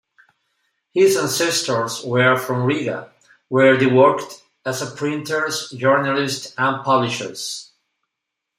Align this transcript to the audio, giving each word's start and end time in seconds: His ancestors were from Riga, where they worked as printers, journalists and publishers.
His 0.95 1.15
ancestors 1.15 2.03
were 2.03 2.35
from 2.35 2.63
Riga, 2.63 3.11
where 3.49 3.77
they 3.77 3.85
worked 3.85 4.41
as 4.65 4.91
printers, 4.95 5.69
journalists 5.69 6.55
and 6.57 6.83
publishers. 6.83 7.69